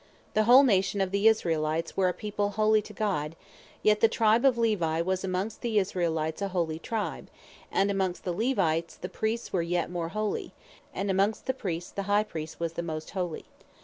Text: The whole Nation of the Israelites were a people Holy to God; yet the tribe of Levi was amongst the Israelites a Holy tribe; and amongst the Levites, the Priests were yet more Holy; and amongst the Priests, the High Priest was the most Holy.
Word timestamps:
The 0.33 0.45
whole 0.45 0.63
Nation 0.63 0.99
of 0.99 1.11
the 1.11 1.27
Israelites 1.27 1.95
were 1.95 2.09
a 2.09 2.11
people 2.11 2.49
Holy 2.49 2.81
to 2.81 2.91
God; 2.91 3.35
yet 3.83 3.99
the 3.99 4.07
tribe 4.07 4.43
of 4.45 4.57
Levi 4.57 4.99
was 5.01 5.23
amongst 5.23 5.61
the 5.61 5.77
Israelites 5.77 6.41
a 6.41 6.47
Holy 6.47 6.79
tribe; 6.79 7.29
and 7.71 7.91
amongst 7.91 8.23
the 8.23 8.33
Levites, 8.33 8.95
the 8.95 9.09
Priests 9.09 9.53
were 9.53 9.61
yet 9.61 9.91
more 9.91 10.09
Holy; 10.09 10.53
and 10.91 11.11
amongst 11.11 11.45
the 11.45 11.53
Priests, 11.53 11.91
the 11.91 12.01
High 12.09 12.23
Priest 12.23 12.59
was 12.59 12.73
the 12.73 12.81
most 12.81 13.11
Holy. 13.11 13.45